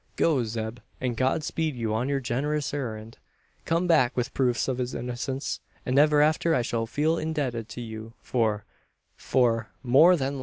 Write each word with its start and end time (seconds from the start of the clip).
"Go, 0.15 0.43
Zeb, 0.43 0.79
and 0.99 1.15
God 1.15 1.43
speed 1.43 1.75
you 1.75 1.93
on 1.93 2.09
your 2.09 2.19
generous 2.19 2.73
errand! 2.73 3.19
Come 3.65 3.85
back 3.85 4.17
with 4.17 4.33
proofs 4.33 4.67
of 4.67 4.79
his 4.79 4.95
innocence, 4.95 5.59
and 5.85 5.99
ever 5.99 6.23
after 6.23 6.55
I 6.55 6.63
shall 6.63 6.87
feel 6.87 7.19
indebted 7.19 7.69
to 7.69 7.81
you 7.81 8.13
for 8.19 8.65
for 9.15 9.69
more 9.83 10.15
than 10.17 10.39
life!" 10.39 10.39